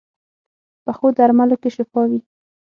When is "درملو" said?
1.17-1.55